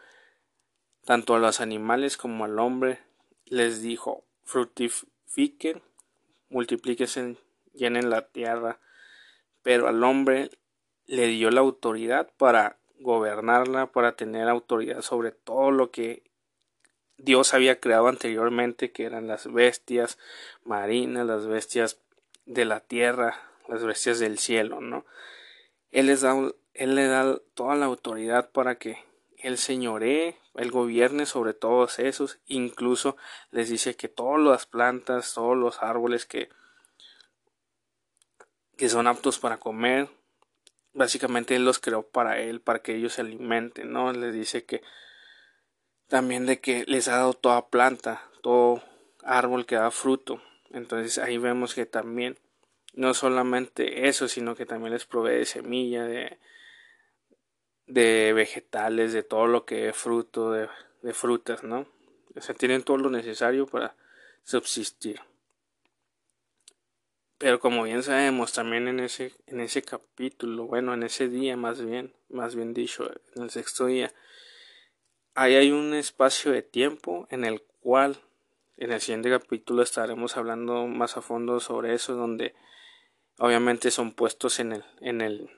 tanto 1.05 1.35
a 1.35 1.39
los 1.39 1.61
animales 1.61 2.17
como 2.17 2.45
al 2.45 2.59
hombre 2.59 2.99
les 3.45 3.81
dijo 3.81 4.23
fructifiquen, 4.43 5.81
multiplíquense, 6.49 7.37
llenen 7.73 8.09
la 8.09 8.27
tierra, 8.27 8.79
pero 9.61 9.87
al 9.87 10.03
hombre 10.03 10.49
le 11.05 11.27
dio 11.27 11.51
la 11.51 11.61
autoridad 11.61 12.31
para 12.37 12.77
gobernarla, 12.99 13.91
para 13.91 14.15
tener 14.15 14.47
autoridad 14.47 15.01
sobre 15.01 15.31
todo 15.31 15.71
lo 15.71 15.91
que 15.91 16.23
Dios 17.17 17.53
había 17.53 17.79
creado 17.79 18.07
anteriormente, 18.07 18.91
que 18.91 19.05
eran 19.05 19.27
las 19.27 19.51
bestias 19.51 20.17
marinas, 20.63 21.25
las 21.25 21.45
bestias 21.47 21.99
de 22.45 22.65
la 22.65 22.79
tierra, 22.79 23.39
las 23.67 23.83
bestias 23.83 24.19
del 24.19 24.37
cielo, 24.37 24.81
¿no? 24.81 25.05
Él 25.91 26.07
les 26.07 26.21
da, 26.21 26.35
él 26.73 26.95
le 26.95 27.07
da 27.07 27.39
toda 27.53 27.75
la 27.75 27.85
autoridad 27.85 28.51
para 28.51 28.77
que 28.77 28.97
él 29.37 29.57
señoree, 29.57 30.37
él 30.55 30.71
gobierne 30.71 31.25
sobre 31.25 31.53
todos 31.53 31.99
esos, 31.99 32.39
incluso 32.47 33.15
les 33.51 33.69
dice 33.69 33.95
que 33.95 34.07
todas 34.07 34.41
las 34.41 34.65
plantas, 34.65 35.33
todos 35.33 35.55
los 35.55 35.83
árboles 35.83 36.25
que, 36.25 36.49
que 38.77 38.89
son 38.89 39.07
aptos 39.07 39.39
para 39.39 39.57
comer, 39.57 40.09
básicamente 40.93 41.55
él 41.55 41.65
los 41.65 41.79
creó 41.79 42.07
para 42.07 42.39
él, 42.39 42.61
para 42.61 42.79
que 42.79 42.95
ellos 42.95 43.13
se 43.13 43.21
alimenten, 43.21 43.91
¿no? 43.91 44.11
Les 44.13 44.33
dice 44.33 44.65
que 44.65 44.81
también 46.07 46.45
de 46.45 46.59
que 46.59 46.85
les 46.87 47.07
ha 47.07 47.17
dado 47.17 47.33
toda 47.33 47.67
planta, 47.67 48.29
todo 48.41 48.81
árbol 49.23 49.65
que 49.65 49.75
da 49.75 49.91
fruto. 49.91 50.41
Entonces 50.71 51.17
ahí 51.17 51.37
vemos 51.37 51.73
que 51.73 51.85
también 51.85 52.37
no 52.95 53.13
solamente 53.13 54.07
eso, 54.07 54.27
sino 54.27 54.55
que 54.55 54.65
también 54.65 54.93
les 54.93 55.05
provee 55.05 55.35
de 55.35 55.45
semilla, 55.45 56.05
de, 56.05 56.39
de 57.87 58.33
vegetales, 58.33 59.13
de 59.13 59.23
todo 59.23 59.47
lo 59.47 59.65
que 59.65 59.89
es 59.89 59.95
fruto, 59.95 60.51
de, 60.51 60.69
de 61.01 61.13
frutas, 61.13 61.63
¿no? 61.63 61.87
O 62.35 62.41
sea, 62.41 62.55
tienen 62.55 62.83
todo 62.83 62.97
lo 62.97 63.09
necesario 63.09 63.67
para 63.67 63.95
subsistir. 64.43 65.19
Pero 67.37 67.59
como 67.59 67.83
bien 67.83 68.01
sabemos, 68.01 68.53
también 68.53 68.87
en 68.87 69.01
ese, 69.01 69.33
en 69.47 69.59
ese 69.59 69.81
capítulo, 69.81 70.65
bueno, 70.65 70.93
en 70.93 71.03
ese 71.03 71.27
día 71.27 71.57
más 71.57 71.83
bien, 71.83 72.13
más 72.29 72.55
bien 72.55 72.73
dicho, 72.73 73.11
en 73.35 73.43
el 73.43 73.49
sexto 73.49 73.87
día, 73.87 74.13
ahí 75.33 75.55
hay 75.55 75.71
un 75.71 75.93
espacio 75.93 76.51
de 76.53 76.61
tiempo 76.61 77.27
en 77.29 77.43
el 77.43 77.61
cual 77.81 78.17
en 78.77 78.91
el 78.93 79.01
siguiente 79.01 79.29
capítulo 79.29 79.83
estaremos 79.83 80.37
hablando 80.37 80.87
más 80.87 81.17
a 81.17 81.21
fondo 81.21 81.59
sobre 81.59 81.93
eso, 81.93 82.15
donde 82.15 82.55
obviamente 83.37 83.91
son 83.91 84.11
puestos 84.11 84.59
en 84.59 84.71
el, 84.73 84.85
en 85.01 85.21
el, 85.21 85.49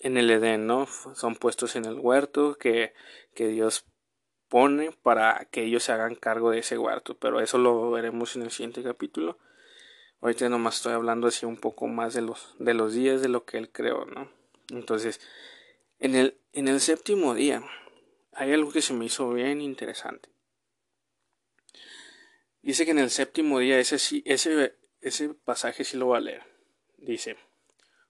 en 0.00 0.16
el 0.16 0.30
Edén, 0.30 0.66
¿no? 0.66 0.86
Son 1.14 1.36
puestos 1.36 1.76
en 1.76 1.84
el 1.84 1.98
huerto 1.98 2.56
que, 2.56 2.94
que 3.34 3.48
Dios 3.48 3.86
pone 4.48 4.92
para 4.92 5.46
que 5.50 5.64
ellos 5.64 5.82
se 5.84 5.92
hagan 5.92 6.14
cargo 6.14 6.50
de 6.50 6.58
ese 6.60 6.78
huerto, 6.78 7.18
pero 7.18 7.40
eso 7.40 7.58
lo 7.58 7.90
veremos 7.90 8.36
en 8.36 8.42
el 8.42 8.50
siguiente 8.50 8.82
capítulo. 8.82 9.38
Ahorita 10.20 10.48
nomás 10.48 10.76
estoy 10.76 10.92
hablando 10.92 11.26
así 11.26 11.46
un 11.46 11.58
poco 11.58 11.86
más 11.86 12.14
de 12.14 12.22
los, 12.22 12.54
de 12.58 12.74
los 12.74 12.94
días 12.94 13.20
de 13.20 13.28
lo 13.28 13.44
que 13.44 13.58
él 13.58 13.70
creó, 13.70 14.06
¿no? 14.06 14.30
Entonces, 14.70 15.20
en 15.98 16.14
el, 16.14 16.40
en 16.52 16.68
el 16.68 16.80
séptimo 16.80 17.34
día 17.34 17.62
hay 18.32 18.52
algo 18.52 18.70
que 18.70 18.82
se 18.82 18.92
me 18.92 19.04
hizo 19.06 19.30
bien 19.30 19.60
interesante. 19.60 20.28
Dice 22.62 22.84
que 22.84 22.90
en 22.90 22.98
el 22.98 23.10
séptimo 23.10 23.60
día, 23.60 23.78
ese, 23.78 23.96
ese, 24.24 24.76
ese 25.00 25.28
pasaje 25.34 25.84
sí 25.84 25.96
lo 25.96 26.08
va 26.08 26.18
a 26.18 26.20
leer. 26.20 26.55
Dice, 26.96 27.36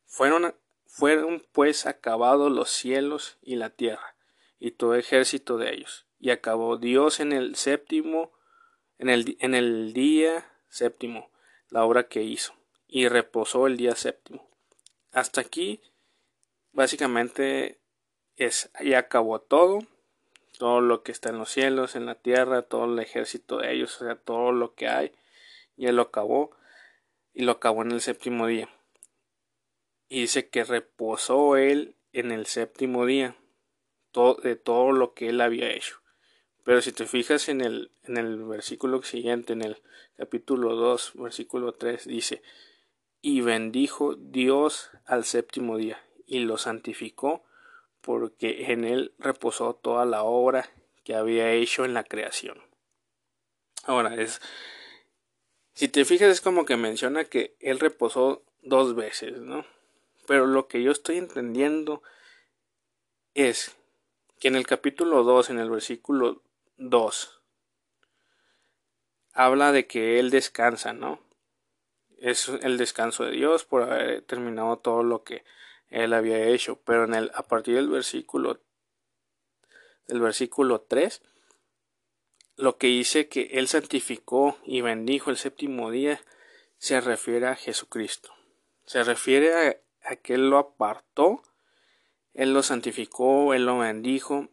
fueron, 0.04 0.54
fueron 0.86 1.44
pues 1.52 1.86
acabados 1.86 2.50
los 2.50 2.70
cielos 2.70 3.38
y 3.42 3.56
la 3.56 3.70
tierra, 3.70 4.16
y 4.58 4.72
todo 4.72 4.94
ejército 4.94 5.58
de 5.58 5.74
ellos. 5.74 6.06
Y 6.18 6.30
acabó 6.30 6.76
Dios 6.76 7.20
en 7.20 7.32
el 7.32 7.56
séptimo, 7.56 8.32
en 8.98 9.10
el, 9.10 9.36
en 9.40 9.54
el 9.54 9.92
día 9.92 10.50
séptimo 10.68 11.30
la 11.70 11.84
obra 11.84 12.08
que 12.08 12.22
hizo, 12.22 12.54
y 12.86 13.08
reposó 13.08 13.66
el 13.66 13.76
día 13.76 13.94
séptimo. 13.96 14.48
Hasta 15.12 15.40
aquí, 15.40 15.80
básicamente, 16.72 17.80
es, 18.36 18.70
ya 18.82 19.00
acabó 19.00 19.40
todo, 19.40 19.80
todo 20.58 20.80
lo 20.80 21.02
que 21.02 21.12
está 21.12 21.30
en 21.30 21.38
los 21.38 21.50
cielos, 21.50 21.96
en 21.96 22.06
la 22.06 22.14
tierra, 22.14 22.62
todo 22.62 22.84
el 22.84 22.98
ejército 22.98 23.58
de 23.58 23.72
ellos, 23.74 24.00
o 24.00 24.04
sea, 24.04 24.16
todo 24.16 24.52
lo 24.52 24.74
que 24.74 24.88
hay, 24.88 25.12
ya 25.76 25.92
lo 25.92 26.02
acabó, 26.02 26.56
y 27.34 27.42
lo 27.42 27.52
acabó 27.52 27.82
en 27.82 27.92
el 27.92 28.00
séptimo 28.00 28.46
día. 28.46 28.68
Y 30.08 30.22
dice 30.22 30.48
que 30.48 30.64
reposó 30.64 31.56
él 31.56 31.96
en 32.12 32.32
el 32.32 32.46
séptimo 32.46 33.06
día 33.06 33.36
de 34.42 34.56
todo 34.56 34.92
lo 34.92 35.12
que 35.12 35.28
él 35.28 35.40
había 35.40 35.70
hecho. 35.70 36.00
Pero 36.64 36.80
si 36.80 36.92
te 36.92 37.06
fijas 37.06 37.48
en 37.48 37.60
el, 37.60 37.90
en 38.04 38.16
el 38.16 38.42
versículo 38.44 39.02
siguiente, 39.02 39.52
en 39.52 39.62
el 39.62 39.82
capítulo 40.16 40.74
2, 40.74 41.12
versículo 41.14 41.74
3, 41.74 42.06
dice, 42.06 42.42
y 43.20 43.40
bendijo 43.40 44.14
Dios 44.16 44.90
al 45.04 45.24
séptimo 45.24 45.76
día, 45.76 46.02
y 46.26 46.40
lo 46.40 46.58
santificó, 46.58 47.44
porque 48.00 48.72
en 48.72 48.84
él 48.84 49.12
reposó 49.18 49.74
toda 49.74 50.06
la 50.06 50.22
obra 50.22 50.70
que 51.04 51.14
había 51.14 51.52
hecho 51.52 51.84
en 51.84 51.94
la 51.94 52.04
creación. 52.04 52.60
Ahora, 53.84 54.14
es, 54.16 54.40
si 55.74 55.88
te 55.88 56.04
fijas, 56.04 56.30
es 56.30 56.40
como 56.40 56.64
que 56.64 56.76
menciona 56.76 57.24
que 57.24 57.56
él 57.60 57.78
reposó 57.78 58.42
dos 58.62 58.96
veces, 58.96 59.38
¿no? 59.38 59.64
Pero 60.26 60.46
lo 60.46 60.68
que 60.68 60.82
yo 60.82 60.92
estoy 60.92 61.18
entendiendo 61.18 62.02
es 63.34 63.76
que 64.38 64.48
en 64.48 64.56
el 64.56 64.66
capítulo 64.66 65.22
2, 65.24 65.50
en 65.50 65.58
el 65.58 65.70
versículo 65.70 66.42
2. 66.76 67.42
Habla 69.32 69.72
de 69.72 69.86
que 69.86 70.18
Él 70.18 70.30
descansa, 70.30 70.92
¿no? 70.92 71.20
Es 72.18 72.48
el 72.48 72.78
descanso 72.78 73.24
de 73.24 73.32
Dios 73.32 73.64
por 73.64 73.82
haber 73.82 74.22
terminado 74.22 74.78
todo 74.78 75.02
lo 75.02 75.22
que 75.22 75.44
Él 75.88 76.14
había 76.14 76.46
hecho. 76.46 76.80
Pero 76.84 77.04
en 77.04 77.14
el, 77.14 77.30
a 77.34 77.42
partir 77.42 77.74
del 77.74 77.88
versículo 77.88 78.60
del 80.06 80.20
versículo 80.20 80.80
3, 80.82 81.20
lo 82.56 82.78
que 82.78 82.86
dice 82.86 83.28
que 83.28 83.50
Él 83.52 83.68
santificó 83.68 84.56
y 84.64 84.80
bendijo 84.80 85.30
el 85.30 85.36
séptimo 85.36 85.90
día 85.90 86.20
se 86.78 87.00
refiere 87.00 87.48
a 87.48 87.56
Jesucristo. 87.56 88.32
Se 88.84 89.02
refiere 89.02 89.82
a, 90.06 90.12
a 90.12 90.16
que 90.16 90.34
Él 90.34 90.50
lo 90.50 90.58
apartó, 90.58 91.42
Él 92.34 92.52
lo 92.52 92.62
santificó, 92.62 93.54
Él 93.54 93.66
lo 93.66 93.78
bendijo 93.78 94.48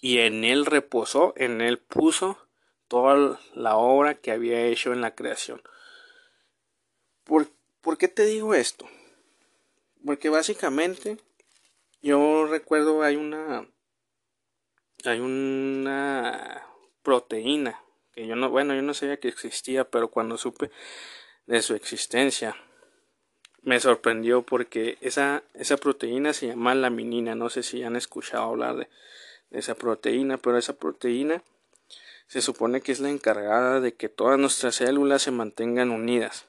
y 0.00 0.18
en 0.18 0.44
él 0.44 0.66
reposó, 0.66 1.34
en 1.36 1.60
él 1.60 1.78
puso 1.78 2.38
toda 2.88 3.38
la 3.54 3.76
obra 3.76 4.14
que 4.14 4.32
había 4.32 4.66
hecho 4.66 4.92
en 4.92 5.00
la 5.00 5.14
creación. 5.14 5.62
¿Por, 7.24 7.50
¿por 7.80 7.98
qué 7.98 8.08
te 8.08 8.24
digo 8.24 8.54
esto? 8.54 8.88
Porque 10.04 10.30
básicamente 10.30 11.18
yo 12.00 12.46
recuerdo 12.46 13.02
hay 13.02 13.16
una 13.16 13.68
hay 15.04 15.20
una 15.20 16.66
proteína 17.02 17.82
que 18.12 18.26
yo 18.26 18.36
no 18.36 18.50
bueno 18.50 18.74
yo 18.74 18.82
no 18.82 18.94
sabía 18.94 19.20
que 19.20 19.28
existía 19.28 19.88
pero 19.88 20.10
cuando 20.10 20.38
supe 20.38 20.70
de 21.46 21.62
su 21.62 21.74
existencia 21.74 22.56
me 23.62 23.78
sorprendió 23.80 24.42
porque 24.42 24.98
esa 25.00 25.42
esa 25.54 25.76
proteína 25.76 26.32
se 26.32 26.48
llama 26.48 26.74
laminina 26.74 27.34
no 27.34 27.50
sé 27.50 27.62
si 27.62 27.82
han 27.82 27.96
escuchado 27.96 28.44
hablar 28.44 28.76
de 28.76 28.88
esa 29.50 29.74
proteína, 29.74 30.38
pero 30.38 30.58
esa 30.58 30.74
proteína 30.74 31.42
se 32.26 32.40
supone 32.40 32.80
que 32.80 32.92
es 32.92 33.00
la 33.00 33.10
encargada 33.10 33.80
de 33.80 33.94
que 33.94 34.08
todas 34.08 34.38
nuestras 34.38 34.76
células 34.76 35.22
se 35.22 35.32
mantengan 35.32 35.90
unidas. 35.90 36.46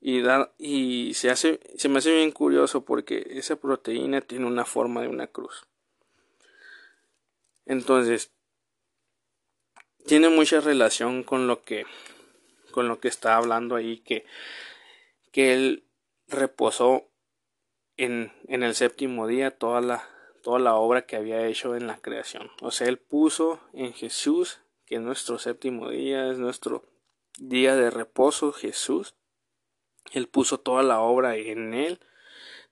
Y, 0.00 0.20
da, 0.20 0.52
y 0.58 1.14
se, 1.14 1.30
hace, 1.30 1.60
se 1.76 1.88
me 1.88 1.98
hace 1.98 2.14
bien 2.14 2.30
curioso 2.30 2.84
porque 2.84 3.26
esa 3.30 3.56
proteína 3.56 4.20
tiene 4.20 4.46
una 4.46 4.64
forma 4.64 5.00
de 5.00 5.08
una 5.08 5.26
cruz. 5.26 5.66
Entonces, 7.66 8.30
tiene 10.06 10.28
mucha 10.28 10.60
relación 10.60 11.24
con 11.24 11.46
lo 11.46 11.62
que 11.62 11.86
con 12.70 12.88
lo 12.88 12.98
que 12.98 13.08
está 13.08 13.36
hablando 13.36 13.76
ahí 13.76 13.98
que 13.98 14.26
que 15.34 15.52
él 15.52 15.84
reposó 16.28 17.10
en, 17.96 18.32
en 18.46 18.62
el 18.62 18.76
séptimo 18.76 19.26
día 19.26 19.50
toda 19.50 19.80
la 19.80 20.08
toda 20.44 20.60
la 20.60 20.76
obra 20.76 21.06
que 21.06 21.16
había 21.16 21.44
hecho 21.46 21.74
en 21.74 21.86
la 21.88 21.96
creación. 21.96 22.50
O 22.60 22.70
sea, 22.70 22.86
él 22.86 22.98
puso 22.98 23.60
en 23.72 23.94
Jesús, 23.94 24.60
que 24.84 24.96
es 24.96 25.00
nuestro 25.00 25.38
séptimo 25.38 25.88
día, 25.88 26.30
es 26.30 26.38
nuestro 26.38 26.84
día 27.38 27.74
de 27.74 27.90
reposo, 27.90 28.52
Jesús. 28.52 29.16
Él 30.12 30.28
puso 30.28 30.60
toda 30.60 30.82
la 30.82 31.00
obra 31.00 31.36
en 31.36 31.72
él 31.72 31.98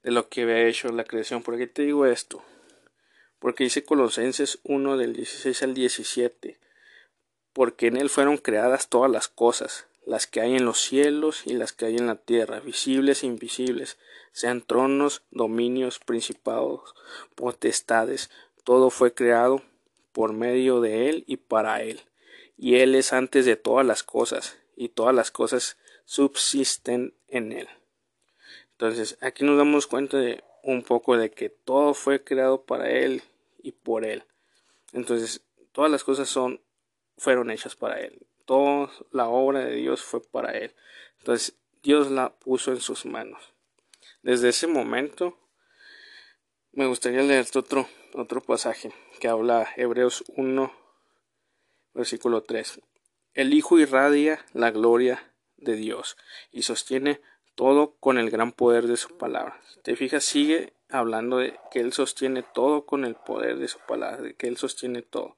de 0.03 0.11
lo 0.11 0.29
que 0.29 0.43
había 0.43 0.67
hecho 0.67 0.87
la 0.89 1.03
creación. 1.03 1.41
¿Por 1.41 1.57
qué 1.57 1.65
te 1.67 1.81
digo 1.81 2.05
esto? 2.05 2.45
Porque 3.39 3.65
dice 3.65 3.83
Colosenses 3.83 4.59
1 4.63 4.95
del 4.95 5.13
16 5.13 5.63
al 5.63 5.73
17 5.73 6.59
porque 7.53 7.87
en 7.87 7.97
él 7.97 8.09
fueron 8.09 8.37
creadas 8.37 8.89
todas 8.89 9.09
las 9.09 9.27
cosas, 9.27 9.87
las 10.05 10.27
que 10.27 10.41
hay 10.41 10.55
en 10.55 10.65
los 10.65 10.79
cielos 10.81 11.43
y 11.45 11.53
las 11.53 11.73
que 11.73 11.85
hay 11.85 11.97
en 11.97 12.07
la 12.07 12.15
tierra, 12.15 12.59
visibles 12.59 13.23
e 13.23 13.27
invisibles, 13.27 13.97
sean 14.31 14.61
tronos, 14.61 15.23
dominios, 15.31 15.99
principados, 15.99 16.95
potestades, 17.35 18.29
todo 18.63 18.89
fue 18.89 19.13
creado 19.13 19.61
por 20.11 20.33
medio 20.33 20.81
de 20.81 21.09
él 21.09 21.23
y 21.27 21.37
para 21.37 21.81
él. 21.81 22.01
Y 22.57 22.75
él 22.75 22.95
es 22.95 23.13
antes 23.13 23.45
de 23.45 23.55
todas 23.55 23.85
las 23.85 24.03
cosas, 24.03 24.57
y 24.75 24.89
todas 24.89 25.13
las 25.13 25.31
cosas 25.31 25.77
subsisten 26.05 27.13
en 27.27 27.51
él. 27.51 27.67
Entonces, 28.71 29.17
aquí 29.21 29.43
nos 29.43 29.57
damos 29.57 29.87
cuenta 29.87 30.17
de 30.17 30.43
un 30.63 30.83
poco 30.83 31.17
de 31.17 31.31
que 31.31 31.49
todo 31.49 31.93
fue 31.93 32.23
creado 32.23 32.63
para 32.63 32.89
él 32.89 33.23
y 33.61 33.71
por 33.71 34.05
él. 34.05 34.23
Entonces, 34.93 35.41
todas 35.71 35.91
las 35.91 36.03
cosas 36.03 36.29
son 36.29 36.61
fueron 37.17 37.51
hechas 37.51 37.75
para 37.75 37.99
él. 37.99 38.25
Toda 38.45 38.91
la 39.11 39.27
obra 39.27 39.59
de 39.59 39.75
Dios 39.75 40.01
fue 40.01 40.21
para 40.21 40.51
él. 40.51 40.75
Entonces 41.19 41.57
Dios 41.81 42.11
la 42.11 42.35
puso 42.35 42.71
en 42.71 42.81
sus 42.81 43.05
manos. 43.05 43.53
Desde 44.21 44.49
ese 44.49 44.67
momento 44.67 45.37
me 46.71 46.87
gustaría 46.87 47.21
leer 47.21 47.45
otro, 47.55 47.87
otro 48.13 48.41
pasaje 48.41 48.91
que 49.19 49.27
habla 49.27 49.67
Hebreos 49.77 50.23
1, 50.35 50.73
versículo 51.93 52.43
3. 52.43 52.81
El 53.33 53.53
Hijo 53.53 53.79
irradia 53.79 54.45
la 54.53 54.71
gloria 54.71 55.33
de 55.57 55.75
Dios 55.75 56.17
y 56.51 56.63
sostiene 56.63 57.21
todo 57.55 57.95
con 57.99 58.17
el 58.17 58.29
gran 58.29 58.51
poder 58.51 58.87
de 58.87 58.97
su 58.97 59.17
palabra. 59.17 59.59
Te 59.83 59.95
fijas, 59.95 60.23
sigue 60.23 60.73
hablando 60.89 61.37
de 61.37 61.59
que 61.71 61.79
Él 61.79 61.93
sostiene 61.93 62.43
todo 62.43 62.85
con 62.85 63.05
el 63.05 63.15
poder 63.15 63.57
de 63.57 63.67
su 63.67 63.79
palabra, 63.79 64.21
de 64.21 64.35
que 64.35 64.47
Él 64.47 64.57
sostiene 64.57 65.01
todo. 65.01 65.37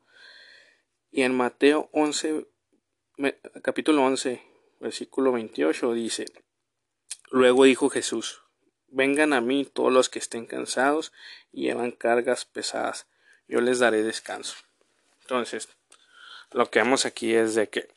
Y 1.12 1.24
en 1.24 1.36
Mateo 1.36 1.90
11, 1.94 2.48
capítulo 3.62 4.04
11, 4.04 4.42
versículo 4.80 5.32
28 5.32 5.94
dice, 5.94 6.26
Luego 7.32 7.64
dijo 7.64 7.90
Jesús, 7.90 8.42
Vengan 8.88 9.34
a 9.34 9.42
mí 9.42 9.66
todos 9.66 9.92
los 9.92 10.10
que 10.10 10.20
estén 10.20 10.46
cansados 10.46 11.12
y 11.52 11.64
llevan 11.64 11.92
cargas 11.92 12.46
pesadas, 12.46 13.08
yo 13.48 13.62
les 13.62 13.80
daré 13.80 14.04
descanso. 14.04 14.56
Entonces, 15.22 15.70
lo 16.52 16.70
que 16.70 16.80
vemos 16.80 17.06
aquí 17.06 17.34
es 17.34 17.56
de 17.56 17.68
que 17.70 17.90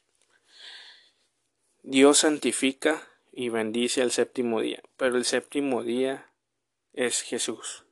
Dios 1.83 2.19
santifica 2.19 3.07
y 3.33 3.49
bendice 3.49 4.03
el 4.03 4.11
séptimo 4.11 4.61
día, 4.61 4.83
pero 4.97 5.17
el 5.17 5.25
séptimo 5.25 5.83
día 5.83 6.27
es 6.93 7.23
Jesús. 7.23 7.85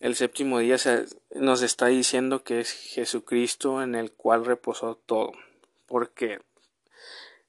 El 0.00 0.14
séptimo 0.14 0.58
día 0.58 0.76
nos 1.34 1.62
está 1.62 1.86
diciendo 1.86 2.44
que 2.44 2.60
es 2.60 2.70
Jesucristo 2.70 3.82
en 3.82 3.94
el 3.94 4.12
cual 4.12 4.44
reposó 4.44 4.96
todo. 4.96 5.32
Porque 5.86 6.40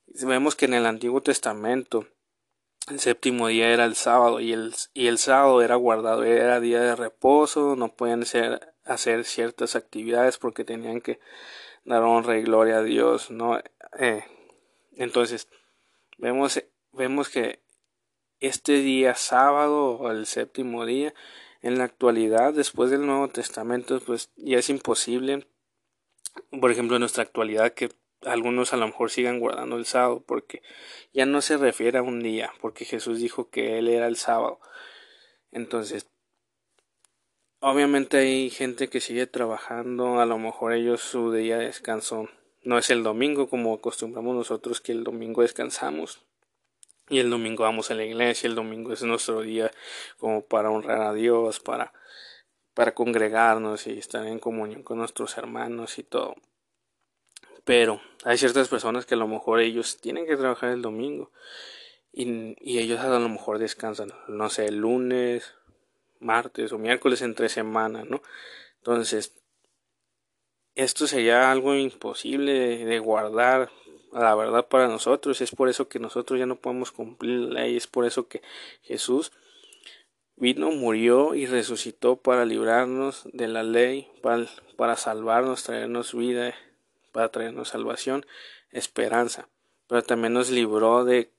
vemos 0.07 0.55
que 0.55 0.65
en 0.65 0.73
el 0.73 0.85
Antiguo 0.85 1.21
Testamento 1.21 2.07
el 2.89 3.01
séptimo 3.01 3.47
día 3.47 3.69
era 3.69 3.83
el 3.83 3.95
sábado 3.95 4.39
y 4.39 4.53
el, 4.53 4.73
y 4.93 5.07
el 5.07 5.17
sábado 5.17 5.61
era 5.61 5.75
guardado, 5.75 6.23
era 6.23 6.61
día 6.61 6.79
de 6.79 6.95
reposo, 6.95 7.75
no 7.75 7.89
pueden 7.93 8.23
hacer 8.85 9.25
ciertas 9.25 9.75
actividades 9.75 10.37
porque 10.37 10.63
tenían 10.63 11.01
que 11.01 11.19
dar 11.83 12.03
honra 12.03 12.37
y 12.37 12.43
gloria 12.43 12.77
a 12.77 12.83
Dios, 12.83 13.29
¿no? 13.29 13.59
Eh, 13.99 14.23
entonces, 14.95 15.49
vemos, 16.17 16.63
vemos 16.93 17.27
que 17.27 17.59
este 18.39 18.73
día 18.73 19.15
sábado 19.15 19.97
o 19.97 20.11
el 20.11 20.25
séptimo 20.25 20.85
día 20.85 21.13
en 21.61 21.77
la 21.77 21.85
actualidad, 21.85 22.53
después 22.53 22.91
del 22.91 23.05
Nuevo 23.05 23.27
Testamento, 23.29 23.99
pues 23.99 24.31
ya 24.35 24.57
es 24.57 24.69
imposible, 24.69 25.47
por 26.59 26.71
ejemplo, 26.71 26.95
en 26.95 27.01
nuestra 27.01 27.23
actualidad, 27.23 27.73
que 27.73 27.89
algunos 28.21 28.73
a 28.73 28.77
lo 28.77 28.87
mejor 28.87 29.11
sigan 29.11 29.39
guardando 29.39 29.77
el 29.77 29.85
sábado, 29.85 30.23
porque 30.25 30.61
ya 31.13 31.25
no 31.25 31.41
se 31.41 31.57
refiere 31.57 31.97
a 31.97 32.03
un 32.03 32.21
día, 32.21 32.51
porque 32.61 32.85
Jesús 32.85 33.19
dijo 33.19 33.49
que 33.49 33.77
Él 33.77 33.87
era 33.87 34.07
el 34.07 34.17
sábado. 34.17 34.59
Entonces, 35.51 36.07
obviamente 37.59 38.17
hay 38.17 38.49
gente 38.49 38.89
que 38.89 39.01
sigue 39.01 39.27
trabajando, 39.27 40.19
a 40.19 40.25
lo 40.25 40.37
mejor 40.37 40.73
ellos 40.73 41.01
su 41.01 41.31
día 41.31 41.57
de 41.57 41.65
descanso 41.65 42.29
no 42.63 42.77
es 42.77 42.89
el 42.89 43.03
domingo 43.03 43.49
como 43.49 43.73
acostumbramos 43.73 44.35
nosotros 44.35 44.81
que 44.81 44.91
el 44.91 45.03
domingo 45.03 45.41
descansamos 45.41 46.26
y 47.09 47.19
el 47.19 47.29
domingo 47.29 47.63
vamos 47.63 47.91
a 47.91 47.95
la 47.95 48.03
iglesia, 48.03 48.47
el 48.47 48.55
domingo 48.55 48.93
es 48.93 49.03
nuestro 49.03 49.41
día 49.41 49.71
como 50.17 50.43
para 50.45 50.69
honrar 50.69 51.01
a 51.01 51.13
Dios, 51.13 51.59
para, 51.59 51.93
para 52.73 52.93
congregarnos 52.93 53.87
y 53.87 53.97
estar 53.97 54.25
en 54.25 54.39
comunión 54.39 54.83
con 54.83 54.97
nuestros 54.97 55.37
hermanos 55.37 55.99
y 55.99 56.03
todo. 56.03 56.35
Pero 57.63 58.01
hay 58.23 58.37
ciertas 58.37 58.67
personas 58.67 59.05
que 59.05 59.15
a 59.15 59.17
lo 59.17 59.27
mejor 59.27 59.59
ellos 59.59 59.97
tienen 59.99 60.25
que 60.25 60.37
trabajar 60.37 60.71
el 60.71 60.81
domingo 60.81 61.31
y, 62.11 62.55
y 62.59 62.79
ellos 62.79 62.99
a 62.99 63.19
lo 63.19 63.29
mejor 63.29 63.59
descansan, 63.59 64.11
no 64.27 64.49
sé, 64.49 64.65
el 64.65 64.77
lunes, 64.77 65.53
martes 66.19 66.71
o 66.71 66.77
miércoles 66.77 67.21
entre 67.21 67.49
semana, 67.49 68.03
¿no? 68.03 68.21
Entonces, 68.77 69.33
esto 70.75 71.07
sería 71.07 71.51
algo 71.51 71.75
imposible 71.75 72.85
de 72.85 72.99
guardar 72.99 73.69
la 74.11 74.35
verdad 74.35 74.67
para 74.67 74.87
nosotros. 74.87 75.41
Es 75.41 75.51
por 75.51 75.69
eso 75.69 75.87
que 75.87 75.99
nosotros 75.99 76.39
ya 76.39 76.45
no 76.45 76.55
podemos 76.55 76.91
cumplir 76.91 77.39
la 77.39 77.61
ley. 77.61 77.77
Es 77.77 77.87
por 77.87 78.05
eso 78.05 78.27
que 78.27 78.41
Jesús 78.81 79.31
vino, 80.35 80.71
murió 80.71 81.35
y 81.35 81.45
resucitó 81.45 82.15
para 82.15 82.45
librarnos 82.45 83.23
de 83.33 83.47
la 83.47 83.63
ley, 83.63 84.07
para, 84.21 84.45
para 84.77 84.95
salvarnos, 84.95 85.63
traernos 85.63 86.13
vida, 86.13 86.53
para 87.11 87.29
traernos 87.29 87.69
salvación, 87.69 88.25
esperanza. 88.71 89.49
Pero 89.87 90.03
también 90.03 90.33
nos 90.33 90.49
libró 90.49 91.03
de, 91.03 91.31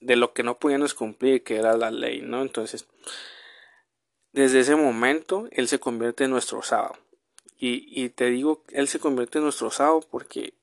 de 0.00 0.16
lo 0.16 0.32
que 0.32 0.42
no 0.42 0.58
podíamos 0.58 0.94
cumplir, 0.94 1.42
que 1.42 1.56
era 1.56 1.76
la 1.76 1.90
ley, 1.90 2.22
¿no? 2.22 2.42
Entonces, 2.42 2.86
desde 4.32 4.60
ese 4.60 4.76
momento, 4.76 5.48
Él 5.50 5.68
se 5.68 5.78
convierte 5.78 6.24
en 6.24 6.30
nuestro 6.30 6.62
sábado. 6.62 6.96
Y, 7.58 8.02
y 8.02 8.08
te 8.10 8.26
digo, 8.26 8.62
Él 8.68 8.88
se 8.88 9.00
convierte 9.00 9.38
en 9.38 9.44
nuestro 9.44 9.70
sábado 9.70 10.00
porque 10.08 10.54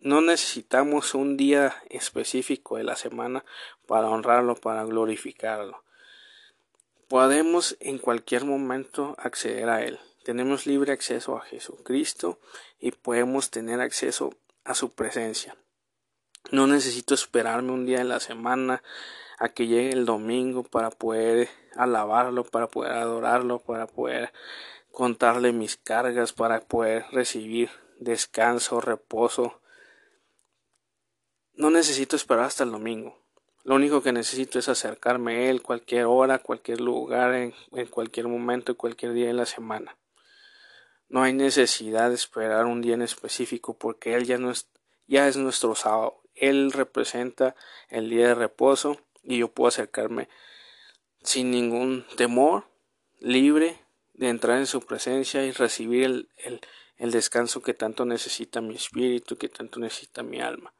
no 0.00 0.20
necesitamos 0.20 1.14
un 1.14 1.36
día 1.36 1.76
específico 1.90 2.76
de 2.76 2.84
la 2.84 2.96
semana 2.96 3.44
para 3.86 4.08
honrarlo, 4.08 4.54
para 4.54 4.84
glorificarlo. 4.84 5.82
Podemos 7.08 7.76
en 7.80 7.98
cualquier 7.98 8.44
momento 8.44 9.16
acceder 9.18 9.68
a 9.68 9.82
Él. 9.82 9.98
Tenemos 10.24 10.66
libre 10.66 10.92
acceso 10.92 11.36
a 11.36 11.40
Jesucristo 11.40 12.38
y 12.78 12.92
podemos 12.92 13.50
tener 13.50 13.80
acceso 13.80 14.34
a 14.64 14.74
su 14.74 14.92
presencia. 14.92 15.56
No 16.50 16.66
necesito 16.66 17.14
esperarme 17.14 17.72
un 17.72 17.86
día 17.86 17.98
de 17.98 18.04
la 18.04 18.20
semana 18.20 18.82
a 19.38 19.48
que 19.48 19.66
llegue 19.66 19.90
el 19.90 20.04
domingo 20.04 20.62
para 20.62 20.90
poder 20.90 21.48
alabarlo, 21.76 22.44
para 22.44 22.68
poder 22.68 22.92
adorarlo, 22.92 23.58
para 23.58 23.86
poder 23.86 24.32
contarle 24.92 25.52
mis 25.52 25.76
cargas, 25.76 26.32
para 26.32 26.60
poder 26.60 27.04
recibir 27.10 27.70
descanso, 27.98 28.80
reposo, 28.80 29.60
no 31.58 31.70
necesito 31.70 32.14
esperar 32.14 32.44
hasta 32.44 32.62
el 32.62 32.70
domingo. 32.70 33.18
Lo 33.64 33.74
único 33.74 34.00
que 34.00 34.12
necesito 34.12 34.60
es 34.60 34.68
acercarme 34.68 35.36
a 35.36 35.50
Él 35.50 35.60
cualquier 35.60 36.04
hora, 36.04 36.38
cualquier 36.38 36.80
lugar, 36.80 37.34
en, 37.34 37.52
cualquier 37.90 38.28
momento, 38.28 38.76
cualquier 38.76 39.12
día 39.12 39.26
de 39.26 39.32
la 39.32 39.44
semana. 39.44 39.98
No 41.08 41.24
hay 41.24 41.32
necesidad 41.32 42.10
de 42.10 42.14
esperar 42.14 42.66
un 42.66 42.80
día 42.80 42.94
en 42.94 43.02
específico 43.02 43.76
porque 43.76 44.14
Él 44.14 44.24
ya, 44.24 44.38
no 44.38 44.52
es, 44.52 44.68
ya 45.08 45.26
es 45.26 45.36
nuestro 45.36 45.74
sábado. 45.74 46.22
Él 46.36 46.70
representa 46.70 47.56
el 47.88 48.08
día 48.08 48.28
de 48.28 48.34
reposo 48.36 49.00
y 49.24 49.38
yo 49.38 49.48
puedo 49.48 49.66
acercarme 49.66 50.28
sin 51.24 51.50
ningún 51.50 52.06
temor, 52.16 52.68
libre 53.18 53.84
de 54.14 54.28
entrar 54.28 54.58
en 54.58 54.66
su 54.66 54.80
presencia 54.82 55.44
y 55.44 55.50
recibir 55.50 56.04
el, 56.04 56.28
el, 56.36 56.60
el 56.98 57.10
descanso 57.10 57.62
que 57.62 57.74
tanto 57.74 58.04
necesita 58.04 58.60
mi 58.60 58.76
espíritu, 58.76 59.36
que 59.36 59.48
tanto 59.48 59.80
necesita 59.80 60.22
mi 60.22 60.40
alma 60.40 60.72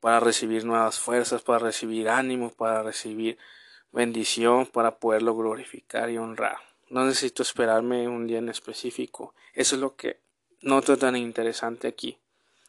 para 0.00 0.20
recibir 0.20 0.64
nuevas 0.64 0.98
fuerzas, 0.98 1.42
para 1.42 1.58
recibir 1.58 2.08
ánimo, 2.08 2.50
para 2.50 2.82
recibir 2.82 3.38
bendición, 3.92 4.66
para 4.66 4.98
poderlo 4.98 5.34
glorificar 5.36 6.10
y 6.10 6.18
honrar. 6.18 6.58
No 6.90 7.04
necesito 7.04 7.42
esperarme 7.42 8.08
un 8.08 8.26
día 8.26 8.38
en 8.38 8.48
específico. 8.48 9.34
Eso 9.52 9.74
es 9.76 9.80
lo 9.80 9.96
que 9.96 10.20
noto 10.60 10.96
tan 10.96 11.16
interesante 11.16 11.88
aquí. 11.88 12.18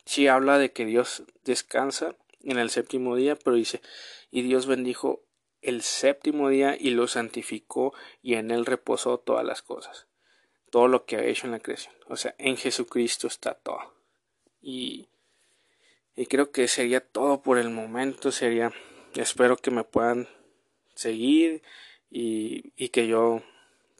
Sí 0.05 0.27
habla 0.27 0.57
de 0.57 0.71
que 0.71 0.85
Dios 0.85 1.23
descansa 1.43 2.15
en 2.43 2.57
el 2.57 2.69
séptimo 2.69 3.15
día, 3.15 3.35
pero 3.35 3.55
dice, 3.55 3.81
y 4.31 4.41
Dios 4.41 4.65
bendijo 4.65 5.23
el 5.61 5.81
séptimo 5.81 6.49
día 6.49 6.75
y 6.79 6.91
lo 6.91 7.07
santificó 7.07 7.93
y 8.21 8.35
en 8.35 8.51
él 8.51 8.65
reposó 8.65 9.19
todas 9.19 9.45
las 9.45 9.61
cosas, 9.61 10.07
todo 10.71 10.87
lo 10.87 11.05
que 11.05 11.17
ha 11.17 11.23
hecho 11.23 11.47
en 11.47 11.51
la 11.51 11.59
creación. 11.59 11.93
O 12.07 12.15
sea, 12.15 12.33
en 12.37 12.57
Jesucristo 12.57 13.27
está 13.27 13.53
todo. 13.55 13.93
Y, 14.61 15.09
y 16.19 16.25
creo 16.25 16.51
que 16.51 16.67
sería 16.67 16.99
todo 16.99 17.41
por 17.41 17.57
el 17.57 17.69
momento, 17.69 18.33
sería, 18.33 18.73
espero 19.15 19.55
que 19.55 19.71
me 19.71 19.85
puedan 19.85 20.27
seguir 20.93 21.61
y, 22.11 22.73
y 22.75 22.89
que 22.89 23.07
yo, 23.07 23.41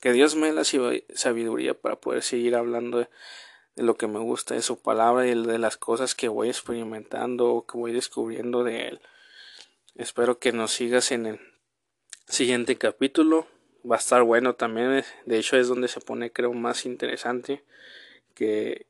que 0.01 0.12
Dios 0.12 0.36
me 0.36 0.47
dé 0.47 0.53
la 0.53 0.65
sabiduría 1.13 1.75
para 1.75 1.95
poder 1.95 2.21
seguir 2.21 2.58
hablando 2.58 2.97
de, 2.97 3.08
de 3.77 3.84
lo 3.84 3.95
que 3.95 4.08
me 4.08 4.19
gusta 4.19 4.53
de 4.53 4.62
su 4.62 4.82
palabra 4.82 5.27
y 5.27 5.34
de 5.34 5.60
las 5.60 5.77
cosas 5.77 6.13
que 6.13 6.27
voy 6.27 6.49
experimentando 6.49 7.53
o 7.53 7.65
que 7.65 7.77
voy 7.77 7.93
descubriendo 7.93 8.65
de 8.65 8.89
él. 8.89 9.01
Espero 9.95 10.39
que 10.39 10.51
nos 10.51 10.73
sigas 10.73 11.13
en 11.13 11.25
el 11.25 11.39
siguiente 12.27 12.77
capítulo. 12.77 13.47
Va 13.89 13.95
a 13.95 13.99
estar 13.99 14.23
bueno 14.23 14.55
también. 14.55 15.05
De 15.25 15.39
hecho 15.39 15.55
es 15.55 15.69
donde 15.69 15.88
se 15.88 16.01
pone 16.01 16.34
creo 16.34 16.51
más 16.51 16.86
interesante. 16.86 17.63
Que... 18.36 18.88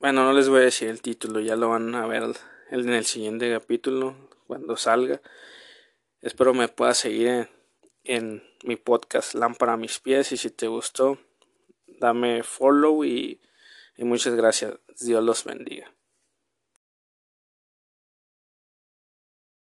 Bueno, 0.00 0.24
no 0.24 0.32
les 0.32 0.48
voy 0.48 0.60
a 0.60 0.64
decir 0.64 0.88
el 0.88 1.02
título. 1.02 1.40
Ya 1.40 1.56
lo 1.56 1.68
van 1.68 1.94
a 1.94 2.06
ver 2.06 2.22
en 2.70 2.88
el 2.88 3.04
siguiente 3.04 3.52
capítulo. 3.52 4.16
Cuando 4.46 4.78
salga. 4.78 5.20
Espero 6.22 6.54
me 6.54 6.68
puedas 6.68 6.96
seguir 6.96 7.50
en, 8.04 8.42
mi 8.64 8.76
podcast 8.76 9.34
Lámpara 9.34 9.74
a 9.74 9.76
mis 9.76 10.00
pies. 10.00 10.32
Y 10.32 10.38
si 10.38 10.48
te 10.48 10.68
gustó, 10.68 11.18
dame 11.86 12.42
follow 12.42 13.04
y 13.04 13.40
muchas 13.98 14.34
gracias. 14.36 14.80
Dios 14.98 15.22
los 15.22 15.44
bendiga. 15.44 15.92